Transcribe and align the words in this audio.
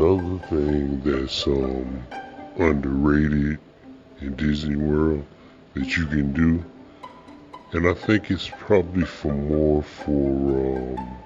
another 0.00 0.38
thing 0.46 0.98
that's 1.04 1.46
um, 1.46 2.06
underrated 2.56 3.58
in 4.22 4.34
Disney 4.36 4.76
World 4.76 5.26
that 5.74 5.94
you 5.94 6.06
can 6.06 6.32
do, 6.32 6.64
and 7.72 7.86
I 7.86 7.92
think 7.92 8.30
it's 8.30 8.50
probably 8.60 9.04
for 9.04 9.32
more 9.32 9.82
for 9.82 10.14
um, 10.16 11.18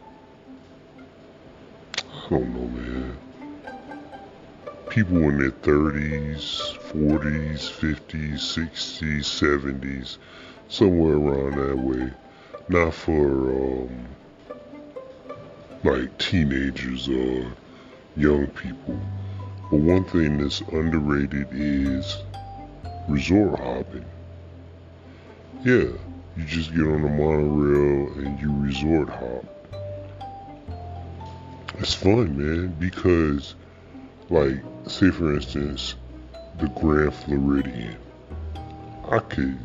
I 2.27 2.29
don't 2.31 2.53
know, 2.53 2.67
man. 2.67 3.17
People 4.91 5.19
in 5.19 5.39
their 5.39 5.51
30s, 5.51 6.77
40s, 6.91 7.71
50s, 7.71 8.41
60s, 8.41 9.21
70s, 9.21 10.19
somewhere 10.69 11.15
around 11.15 11.57
that 11.57 11.79
way. 11.79 12.11
Not 12.69 12.93
for 12.93 13.85
um, 13.85 14.07
like 15.85 16.19
teenagers 16.19 17.09
or 17.09 17.53
young 18.17 18.47
people. 18.49 19.01
But 19.71 19.81
one 19.81 20.05
thing 20.05 20.39
that's 20.39 20.61
underrated 20.61 21.49
is 21.53 22.19
resort 23.09 23.59
hopping. 23.59 24.05
Yeah, 25.65 25.89
you 26.37 26.45
just 26.45 26.75
get 26.75 26.87
on 26.87 27.03
the 27.03 27.09
monorail 27.09 28.13
and 28.19 28.41
you 28.41 28.53
resort 28.53 29.09
hop. 29.09 29.45
It's 31.79 31.95
fun, 31.95 32.37
man, 32.39 32.77
because, 32.79 33.57
like, 34.31 34.63
say 34.87 35.11
for 35.11 35.35
instance, 35.35 35.97
the 36.59 36.69
Grand 36.69 37.15
Floridian. 37.15 37.97
I 39.11 39.19
could, 39.19 39.59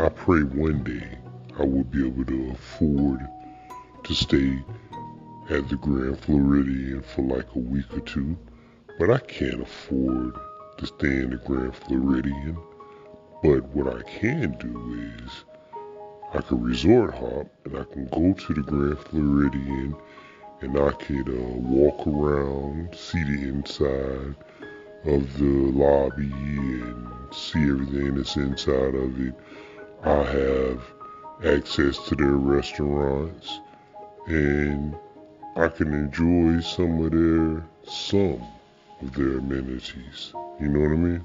I 0.00 0.08
pray 0.08 0.40
one 0.40 0.82
day 0.82 1.06
I 1.58 1.64
will 1.64 1.84
be 1.84 2.06
able 2.06 2.24
to 2.24 2.50
afford 2.52 3.20
to 4.04 4.14
stay 4.14 4.62
at 5.50 5.68
the 5.68 5.76
Grand 5.76 6.18
Floridian 6.18 7.02
for 7.02 7.22
like 7.22 7.54
a 7.54 7.58
week 7.58 7.92
or 7.92 8.00
two, 8.00 8.36
but 8.98 9.10
I 9.10 9.18
can't 9.18 9.60
afford 9.60 10.34
to 10.78 10.86
stay 10.86 11.06
in 11.06 11.30
the 11.30 11.36
Grand 11.36 11.76
Floridian. 11.76 12.56
But 13.42 13.62
what 13.74 13.94
I 13.94 14.02
can 14.02 14.56
do 14.58 15.12
is 15.22 15.44
I 16.32 16.40
can 16.40 16.62
resort 16.62 17.14
hop 17.14 17.46
and 17.66 17.76
I 17.76 17.84
can 17.84 18.06
go 18.06 18.32
to 18.32 18.54
the 18.54 18.62
Grand 18.62 18.98
Floridian 18.98 19.94
and 20.62 20.78
I 20.78 20.92
could 20.92 21.28
uh, 21.28 21.58
walk 21.58 22.06
around, 22.06 22.94
see 22.94 23.22
the 23.22 23.48
inside 23.48 24.34
of 25.04 25.38
the 25.38 25.70
lobby 25.72 26.32
and 26.32 27.06
see 27.34 27.68
everything 27.68 28.14
that's 28.14 28.36
inside 28.36 28.94
of 28.94 29.20
it. 29.20 29.34
I 30.04 30.22
have 30.22 30.82
access 31.44 31.98
to 32.08 32.16
their 32.16 32.28
restaurants 32.28 33.60
and 34.26 34.96
I 35.56 35.68
can 35.68 35.92
enjoy 35.92 36.60
some 36.60 37.00
of 37.04 37.12
their 37.12 37.64
some 37.86 38.42
of 39.00 39.14
their 39.14 39.38
amenities. 39.38 40.32
You 40.60 40.68
know 40.68 40.80
what 40.80 40.90
I 40.90 40.96
mean? 40.96 41.24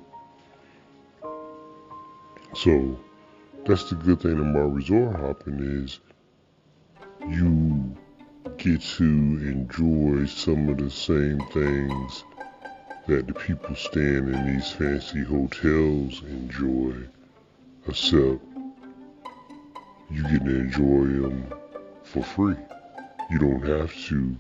So 2.54 3.00
that's 3.66 3.90
the 3.90 3.96
good 3.96 4.22
thing 4.22 4.38
about 4.40 4.76
resort 4.76 5.16
hopping 5.16 5.84
is 5.84 6.00
you 7.28 7.96
get 8.58 8.82
to 8.82 9.04
enjoy 9.04 10.26
some 10.26 10.70
of 10.70 10.78
the 10.78 10.92
same 10.92 11.40
things 11.52 12.24
that 13.08 13.26
the 13.26 13.34
people 13.34 13.74
staying 13.74 14.32
in 14.32 14.54
these 14.54 14.72
fancy 14.72 15.24
hotels 15.24 16.22
enjoy, 16.24 16.94
except 17.88 18.44
you 20.12 20.22
get 20.24 20.46
to 20.46 20.60
enjoy 20.60 21.28
them 21.28 21.54
for 22.04 22.24
free. 22.24 22.56
You 23.30 23.38
don't 23.38 23.64
have 23.64 23.94
to 24.08 24.36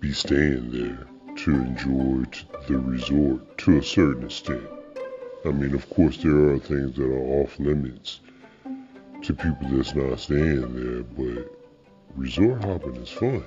be 0.00 0.14
staying 0.14 0.70
there 0.70 1.06
to 1.36 1.50
enjoy 1.50 2.24
the 2.66 2.78
resort 2.78 3.58
to 3.58 3.76
a 3.76 3.82
certain 3.82 4.24
extent. 4.24 4.62
I 5.44 5.50
mean, 5.50 5.74
of 5.74 5.88
course, 5.90 6.16
there 6.16 6.54
are 6.54 6.58
things 6.58 6.96
that 6.96 7.04
are 7.04 7.42
off 7.42 7.58
limits 7.58 8.20
to 9.22 9.34
people 9.34 9.68
that's 9.70 9.94
not 9.94 10.18
staying 10.18 10.74
there, 10.74 11.02
but 11.02 11.52
resort 12.16 12.64
hopping 12.64 12.96
is 12.96 13.10
fun. 13.10 13.44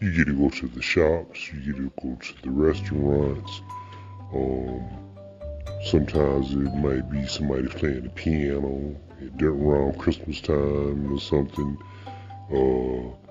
You 0.00 0.12
get 0.12 0.26
to 0.26 0.36
go 0.36 0.50
to 0.50 0.66
the 0.66 0.82
shops, 0.82 1.52
you 1.52 1.60
get 1.60 1.76
to 1.76 1.92
go 2.02 2.16
to 2.16 2.42
the 2.42 2.50
restaurants. 2.50 3.62
Um, 4.34 4.88
sometimes 5.84 6.52
it 6.52 6.74
might 6.74 7.08
be 7.08 7.28
somebody 7.28 7.68
playing 7.68 8.02
the 8.02 8.10
piano 8.10 8.96
around 9.40 9.98
Christmas 10.00 10.40
time 10.40 11.12
or 11.12 11.20
something. 11.20 11.78
Uh, 12.52 13.21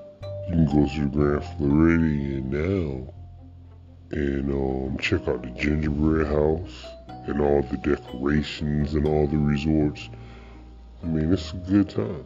you 0.48 0.54
can 0.54 0.66
go 0.66 0.88
to 0.88 1.00
the 1.02 1.08
Grand 1.08 1.44
Floridian 1.58 2.50
now 2.50 3.14
and 4.12 4.52
um, 4.52 4.98
check 5.00 5.28
out 5.28 5.42
the 5.42 5.50
gingerbread 5.52 6.28
house 6.28 6.86
and 7.28 7.42
all 7.42 7.62
the 7.62 7.78
decorations 7.78 8.94
and 8.94 9.08
all 9.08 9.28
the 9.28 9.38
resorts. 9.38 10.10
I 11.04 11.08
mean, 11.08 11.32
it's 11.32 11.54
a 11.54 11.58
good 11.58 11.90
time. 11.90 12.26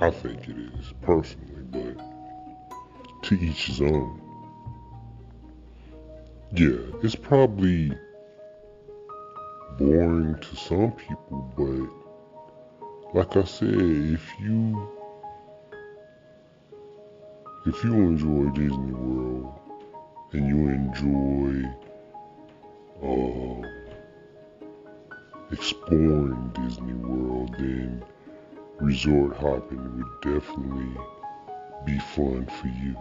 I 0.00 0.10
think 0.10 0.48
it 0.48 0.56
is, 0.56 0.92
personally, 1.02 1.62
but 1.70 3.22
to 3.24 3.34
each 3.34 3.66
his 3.66 3.80
own. 3.80 4.20
Yeah, 6.54 6.78
it's 7.02 7.14
probably 7.14 7.92
boring 9.78 10.38
to 10.38 10.56
some 10.56 10.92
people, 10.92 11.52
but 11.56 13.14
like 13.14 13.36
I 13.36 13.44
said, 13.44 13.68
if 13.68 14.26
you 14.40 14.90
if 17.64 17.84
you 17.84 17.94
enjoy 17.94 18.50
Disney 18.50 18.92
World 18.92 19.54
and 20.32 20.48
you 20.48 20.68
enjoy 20.68 21.68
uh, 23.00 23.68
exploring 25.52 26.50
Disney 26.54 26.94
World, 26.94 27.54
then 27.58 28.04
resort 28.80 29.36
hopping 29.36 29.96
would 29.96 30.20
definitely 30.22 31.00
be 31.86 31.98
fun 32.00 32.46
for 32.46 32.66
you. 32.66 32.96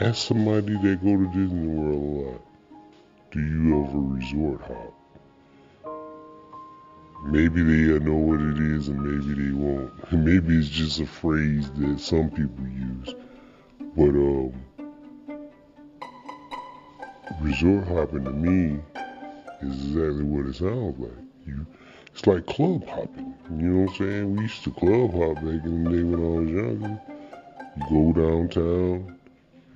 Ask 0.00 0.28
somebody 0.28 0.74
that 0.74 1.02
go 1.02 1.16
to 1.16 1.26
Disney 1.26 1.66
World 1.66 1.94
a 1.94 2.30
lot, 2.30 2.40
do 3.32 3.40
you 3.40 3.84
ever 3.84 3.98
resort 3.98 4.60
hop? 4.60 4.97
Maybe 7.30 7.62
they 7.62 7.98
know 7.98 8.14
what 8.14 8.40
it 8.40 8.58
is 8.58 8.88
and 8.88 9.02
maybe 9.02 9.34
they 9.42 9.52
won't. 9.52 9.92
Maybe 10.12 10.56
it's 10.56 10.68
just 10.70 10.98
a 10.98 11.06
phrase 11.06 11.70
that 11.72 12.00
some 12.00 12.30
people 12.30 12.66
use. 12.66 13.14
But 13.94 14.16
um 14.16 14.54
resort 17.42 17.86
hopping 17.86 18.24
to 18.24 18.30
me 18.30 18.80
is 19.60 19.84
exactly 19.88 20.24
what 20.24 20.46
it 20.46 20.56
sounds 20.56 20.98
like. 20.98 21.24
You 21.46 21.66
it's 22.14 22.26
like 22.26 22.46
club 22.46 22.88
hopping. 22.88 23.34
You 23.50 23.56
know 23.56 23.80
what 23.82 23.90
I'm 23.90 23.96
saying? 23.98 24.34
We 24.34 24.42
used 24.42 24.64
to 24.64 24.70
club 24.70 25.12
hop 25.12 25.34
back 25.34 25.64
in 25.66 25.84
the 25.84 25.90
day 25.90 26.02
when 26.04 26.24
I 26.24 26.40
was 26.40 26.50
younger. 26.50 27.00
You 27.76 28.14
go 28.14 28.22
downtown, 28.22 29.18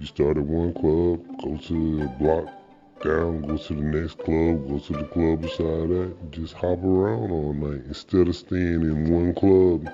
you 0.01 0.07
start 0.07 0.39
at 0.39 0.43
one 0.43 0.73
club, 0.73 1.21
go 1.43 1.59
to 1.69 2.01
the 2.01 2.07
block 2.19 2.62
down, 3.03 3.43
go 3.43 3.57
to 3.57 3.75
the 3.75 3.83
next 3.83 4.19
club, 4.19 4.69
go 4.69 4.79
to 4.79 4.93
the 4.93 5.05
club 5.05 5.43
beside 5.43 5.89
that, 5.89 6.17
just 6.31 6.55
hop 6.55 6.83
around 6.83 7.31
all 7.31 7.53
night 7.53 7.83
instead 7.87 8.29
of 8.29 8.37
staying 8.37 8.83
in 8.83 9.13
one 9.13 9.35
club 9.35 9.93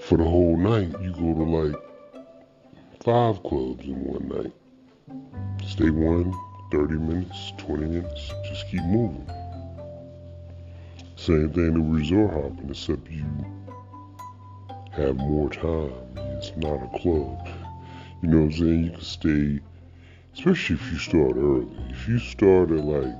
for 0.00 0.18
the 0.18 0.24
whole 0.24 0.56
night. 0.56 0.90
You 1.00 1.12
go 1.12 1.34
to 1.34 1.44
like 1.44 1.82
five 3.04 3.42
clubs 3.42 3.84
in 3.84 4.02
one 4.04 4.28
night. 4.28 4.52
Stay 5.66 5.90
one, 5.90 6.32
30 6.70 6.94
minutes, 6.94 7.52
20 7.58 7.84
minutes, 7.86 8.32
just 8.48 8.68
keep 8.70 8.82
moving. 8.84 9.28
Same 11.16 11.52
thing 11.52 11.74
to 11.74 11.94
resort 11.94 12.32
hopping, 12.32 12.70
except 12.70 13.08
you 13.10 13.24
have 14.92 15.16
more 15.16 15.50
time. 15.50 15.92
It's 16.36 16.52
not 16.56 16.82
a 16.82 16.98
club. 16.98 17.48
You 18.22 18.28
know 18.28 18.38
what 18.38 18.44
I'm 18.44 18.52
saying? 18.52 18.84
You 18.84 18.90
can 18.90 19.00
stay 19.00 19.60
especially 20.34 20.76
if 20.76 20.92
you 20.92 20.98
start 20.98 21.36
early. 21.36 21.68
If 21.90 22.08
you 22.08 22.18
start 22.18 22.70
at 22.70 22.84
like, 22.84 23.14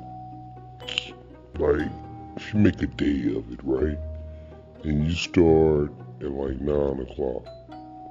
like, 1.59 1.91
if 2.37 2.53
you 2.53 2.61
make 2.61 2.83
a 2.83 2.87
day 2.87 3.37
of 3.37 3.53
it, 3.53 3.61
right? 3.63 3.99
And 4.85 5.07
you 5.07 5.15
start 5.15 5.93
at 6.21 6.31
like 6.31 6.61
9 6.61 7.07
o'clock, 7.11 7.47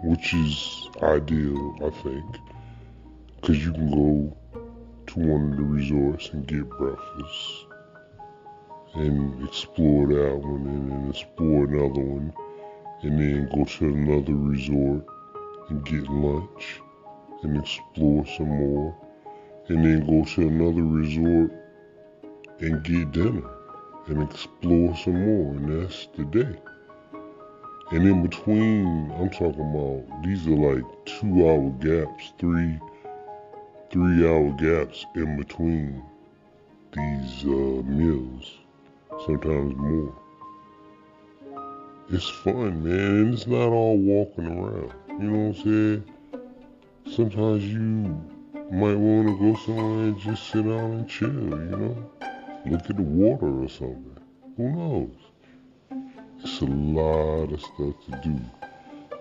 which 0.04 0.34
is 0.34 0.90
ideal, 1.02 1.76
I 1.84 1.90
think, 2.04 2.38
because 3.36 3.66
you 3.66 3.74
can 3.74 3.92
go 3.92 4.38
to 5.08 5.20
one 5.20 5.52
of 5.52 5.58
the 5.58 5.64
resorts 5.64 6.30
and 6.30 6.48
get 6.48 6.70
breakfast 6.70 7.66
and 8.94 9.48
explore 9.48 10.08
that 10.08 10.36
one 10.38 10.68
and 10.68 10.92
then 10.92 11.10
explore 11.10 11.64
another 11.66 12.02
one 12.02 12.34
and 13.04 13.20
then 13.20 13.50
go 13.54 13.66
to 13.66 13.86
another 13.86 14.34
resort 14.34 15.06
and 15.70 15.86
get 15.86 16.04
lunch 16.10 16.82
and 17.44 17.58
explore 17.58 18.26
some 18.26 18.50
more, 18.50 18.96
and 19.68 19.86
then 19.86 20.06
go 20.06 20.26
to 20.26 20.42
another 20.48 20.84
resort 20.84 21.52
and 22.60 22.84
get 22.84 23.12
dinner 23.12 23.50
and 24.08 24.24
explore 24.24 24.96
some 24.98 25.26
more, 25.26 25.56
and 25.56 25.82
that's 25.82 26.08
the 26.18 26.26
day. 26.26 26.56
And 27.92 28.08
in 28.08 28.24
between, 28.24 29.12
I'm 29.12 29.30
talking 29.30 29.60
about 29.60 30.24
these 30.24 30.48
are 30.48 30.52
like 30.52 30.86
two 31.06 31.48
hour 31.48 31.70
gaps, 31.80 32.34
three 32.40 32.80
three 33.92 34.26
hour 34.26 34.50
gaps 34.52 35.06
in 35.16 35.36
between 35.38 36.02
these 36.94 37.44
uh, 37.44 37.84
meals, 37.84 38.60
sometimes 39.26 39.76
more. 39.76 40.16
It's 42.10 42.30
fun, 42.30 42.84
man, 42.84 43.00
and 43.00 43.34
it's 43.34 43.48
not 43.48 43.70
all 43.70 43.98
walking 43.98 44.48
around. 44.48 44.94
You 45.10 45.20
know 45.20 45.48
what 45.48 45.58
I'm 45.58 45.64
saying? 45.64 46.14
Sometimes 47.16 47.66
you 47.66 48.24
might 48.72 48.96
want 48.96 49.28
to 49.28 49.38
go 49.38 49.54
somewhere 49.66 50.06
and 50.06 50.18
just 50.18 50.50
sit 50.50 50.64
down 50.64 50.92
and 50.94 51.10
chill, 51.10 51.28
you 51.28 51.42
know? 51.42 52.12
Look 52.66 52.90
at 52.90 52.96
the 52.96 53.04
water 53.04 53.64
or 53.64 53.68
something. 53.68 54.18
Who 54.56 54.72
knows? 54.72 55.12
It's 56.40 56.62
a 56.62 56.66
lot 56.66 57.52
of 57.52 57.60
stuff 57.60 57.96
to 58.06 58.22
do. 58.24 58.40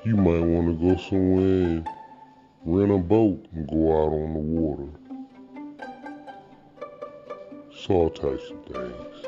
You 0.04 0.16
might 0.16 0.40
want 0.40 0.68
to 0.68 0.74
go 0.88 0.96
somewhere 1.02 1.64
and 1.64 1.88
rent 2.64 2.92
a 2.92 2.98
boat 2.98 3.44
and 3.54 3.68
go 3.68 3.90
out 3.90 4.12
on 4.12 4.34
the 4.34 4.38
water. 4.38 4.88
It's 7.72 7.90
all 7.90 8.10
types 8.10 8.50
of 8.52 8.66
things. 8.66 9.26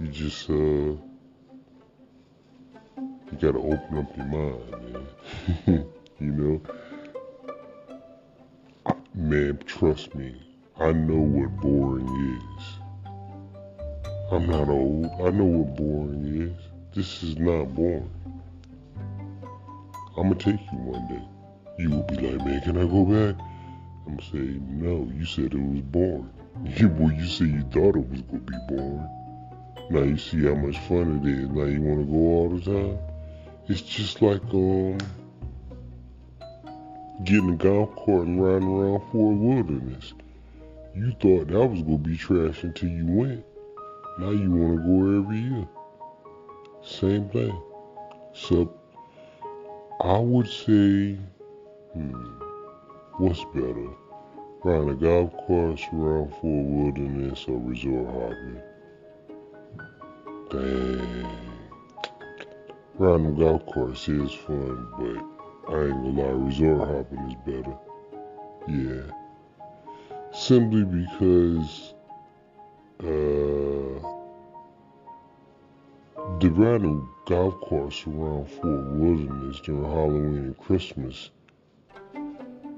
You 0.00 0.08
just, 0.08 0.50
uh, 0.50 0.54
you 0.54 0.98
gotta 3.40 3.58
open 3.58 3.98
up 3.98 4.16
your 4.16 4.26
mind, 4.26 5.06
man. 5.66 5.86
you 6.18 6.32
know? 6.32 6.60
Man, 9.16 9.60
trust 9.64 10.12
me, 10.16 10.34
I 10.76 10.90
know 10.90 11.20
what 11.20 11.60
boring 11.60 12.08
is. 12.58 12.64
I'm 14.32 14.48
not 14.48 14.68
old. 14.68 15.06
I 15.24 15.30
know 15.30 15.44
what 15.44 15.76
boring 15.76 16.50
is. 16.50 16.60
This 16.96 17.22
is 17.22 17.38
not 17.38 17.72
boring. 17.76 18.10
I'm 20.16 20.30
gonna 20.30 20.34
take 20.34 20.60
you 20.72 20.78
one 20.78 21.06
day. 21.06 21.22
You 21.78 21.90
will 21.90 22.02
be 22.02 22.16
like, 22.16 22.44
man, 22.44 22.60
can 22.62 22.76
I 22.76 22.86
go 22.86 23.04
back? 23.04 23.40
I'm 24.04 24.16
gonna 24.16 24.30
say, 24.32 24.58
no, 24.66 25.08
you 25.16 25.24
said 25.24 25.54
it 25.54 25.62
was 25.62 25.80
boring. 25.82 26.30
You, 26.64 26.88
well, 26.88 27.12
you 27.12 27.26
said 27.26 27.48
you 27.48 27.62
thought 27.70 27.94
it 27.94 28.08
was 28.08 28.20
gonna 28.22 28.40
be 28.40 28.56
boring. 28.68 29.08
Now 29.90 30.02
you 30.02 30.18
see 30.18 30.42
how 30.42 30.56
much 30.56 30.78
fun 30.88 31.20
it 31.24 31.30
is. 31.30 31.48
Now 31.50 31.66
you 31.66 31.82
wanna 31.82 32.02
go 32.02 32.16
all 32.16 32.48
the 32.48 32.64
time? 32.64 32.98
It's 33.68 33.80
just 33.80 34.22
like, 34.22 34.42
um, 34.52 34.98
getting 37.24 37.50
a 37.50 37.56
golf 37.56 37.94
cart 37.96 38.26
and 38.26 38.42
riding 38.42 38.68
around 38.68 39.00
Fort 39.10 39.36
Wilderness. 39.36 40.12
You 40.94 41.12
thought 41.12 41.48
that 41.48 41.66
was 41.66 41.82
gonna 41.82 41.98
be 41.98 42.16
trash 42.16 42.62
until 42.62 42.90
you 42.90 43.06
went. 43.06 43.44
Now 44.18 44.30
you 44.30 44.50
wanna 44.50 44.76
go 44.76 45.18
every 45.18 45.38
year. 45.38 45.68
Same 46.82 47.28
thing. 47.30 47.62
So 48.34 48.74
I 50.00 50.18
would 50.18 50.46
say, 50.46 51.18
hmm, 51.94 52.12
what's 53.18 53.44
better? 53.54 53.88
Riding 54.62 54.90
a 54.90 54.94
golf 54.94 55.32
cart 55.46 55.80
around 55.92 56.30
Fort 56.30 56.66
Wilderness 56.66 57.44
or 57.48 57.58
resort 57.58 58.06
hopping? 58.06 58.62
Dang. 60.50 61.26
Riding 62.98 63.26
a 63.26 63.32
golf 63.32 63.66
carts 63.72 64.08
is 64.08 64.32
fun, 64.32 64.88
but 64.98 65.33
I 65.68 65.72
ain't 65.72 65.92
gonna 65.92 66.22
lie, 66.22 66.46
resort 66.46 66.88
hopping 66.88 67.30
is 67.30 67.36
better. 67.46 67.76
Yeah. 68.68 69.12
Simply 70.32 70.84
because 70.84 71.94
uh, 73.00 74.00
the 76.40 76.50
riding 76.50 77.08
golf 77.26 77.54
carts 77.68 78.04
around 78.06 78.50
Fort 78.50 78.84
Wilderness 78.92 79.60
during 79.60 79.84
Halloween 79.84 80.36
and 80.36 80.58
Christmas, 80.58 81.30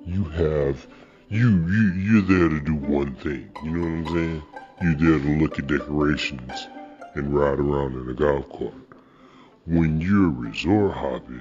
you 0.05 0.25
have 0.25 0.87
you 1.29 1.67
you 1.67 1.93
you're 1.95 2.23
there 2.23 2.49
to 2.49 2.61
do 2.61 2.75
one 2.75 3.15
thing. 3.17 3.51
You 3.65 3.71
know 3.71 4.03
what 4.03 4.09
I'm 4.11 4.15
saying? 4.15 4.43
You're 4.83 4.95
there 4.95 5.19
to 5.19 5.41
look 5.43 5.59
at 5.59 5.67
decorations 5.67 6.69
and 7.15 7.35
ride 7.35 7.59
around 7.59 7.95
in 7.95 8.09
a 8.09 8.15
golf 8.15 8.49
cart. 8.51 8.75
When 9.67 10.01
you're 10.01 10.31
resort 10.31 10.93
hopping, 10.93 11.41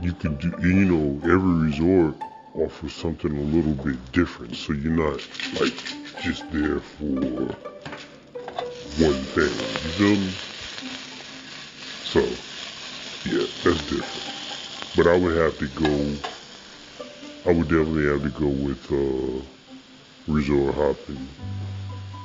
you 0.00 0.12
can 0.12 0.36
do, 0.36 0.52
you 0.60 0.84
know, 0.84 1.20
every 1.24 1.66
resort 1.66 2.14
offers 2.54 2.92
something 2.92 3.36
a 3.36 3.56
little 3.56 3.74
bit 3.74 4.12
different. 4.12 4.54
So 4.54 4.72
you're 4.72 4.92
not 4.92 5.20
like 5.60 5.74
just 6.22 6.48
there 6.50 6.80
for 6.80 7.04
one 8.98 9.24
thing. 9.34 9.54
You 9.84 9.92
feel 9.96 10.16
me? 10.16 10.32
So, 12.04 12.20
yeah, 13.24 13.46
that's 13.64 13.80
different. 13.82 14.22
But 14.96 15.06
I 15.06 15.16
would 15.16 15.36
have 15.36 15.58
to 15.58 15.68
go, 15.68 16.16
I 17.46 17.52
would 17.52 17.68
definitely 17.68 18.06
have 18.06 18.22
to 18.22 18.28
go 18.28 18.48
with 18.48 18.92
uh, 18.92 19.42
resort 20.26 20.74
hopping 20.74 21.28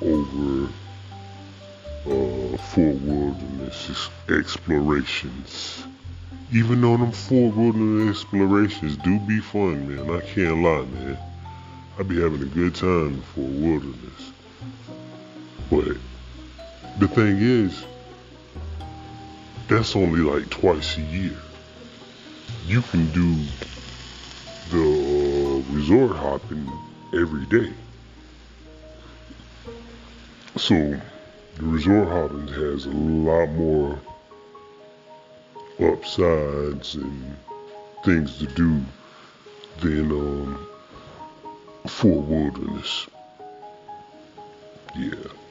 over 0.02 0.66
uh, 2.06 2.58
Fort 2.58 2.96
Wilderness 3.02 4.10
explorations. 4.30 5.88
Even 6.52 6.80
though 6.80 6.96
them 6.96 7.12
Fort 7.12 7.56
Wilderness 7.56 8.22
explorations 8.22 8.96
do 8.98 9.20
be 9.20 9.40
fun, 9.40 9.90
man, 9.90 10.10
I 10.16 10.22
can't 10.22 10.64
lie, 10.64 10.86
man. 10.86 11.18
I 12.00 12.04
be 12.04 12.22
having 12.22 12.42
a 12.42 12.46
good 12.46 12.74
time 12.74 13.22
Fort 13.22 13.52
Wilderness. 13.52 14.32
But 15.70 15.98
the 17.00 17.08
thing 17.10 17.40
is, 17.40 17.86
that's 19.68 19.96
only 19.98 20.22
like 20.22 20.50
twice 20.50 20.98
a 20.98 21.02
year. 21.02 21.38
You 22.66 22.82
can 22.82 23.12
do 23.12 23.36
the 24.72 24.84
uh, 24.84 25.74
resort 25.74 26.16
hopping 26.16 26.72
every 27.14 27.46
day. 27.48 27.74
So 30.56 30.76
the 30.76 31.64
resort 31.64 32.08
hopping 32.08 32.48
has 32.48 32.86
a 32.86 32.90
lot 32.90 33.48
more 33.48 34.00
upsides 35.80 36.96
and 36.96 37.36
things 38.04 38.40
to 38.40 38.48
do 38.48 38.82
than 39.82 40.12
um, 40.12 40.68
Fort 41.88 42.26
Wilderness. 42.26 43.08
Yeah. 44.96 45.47